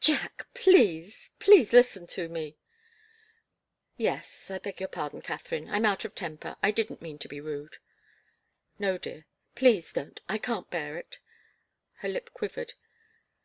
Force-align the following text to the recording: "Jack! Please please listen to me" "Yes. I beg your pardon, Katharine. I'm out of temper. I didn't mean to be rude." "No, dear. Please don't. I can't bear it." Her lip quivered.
"Jack! 0.00 0.48
Please 0.54 1.30
please 1.38 1.72
listen 1.72 2.08
to 2.08 2.28
me" 2.28 2.56
"Yes. 4.10 4.50
I 4.50 4.58
beg 4.58 4.80
your 4.80 4.88
pardon, 4.88 5.22
Katharine. 5.22 5.70
I'm 5.70 5.84
out 5.86 6.04
of 6.04 6.16
temper. 6.16 6.56
I 6.64 6.72
didn't 6.72 7.00
mean 7.00 7.16
to 7.20 7.28
be 7.28 7.40
rude." 7.40 7.76
"No, 8.80 8.98
dear. 8.98 9.24
Please 9.54 9.92
don't. 9.92 10.20
I 10.28 10.38
can't 10.38 10.68
bear 10.68 10.96
it." 10.96 11.20
Her 11.98 12.08
lip 12.08 12.32
quivered. 12.34 12.72